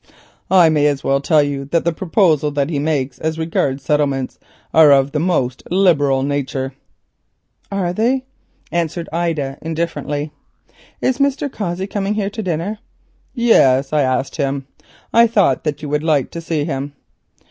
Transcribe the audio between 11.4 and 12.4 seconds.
Cossey coming here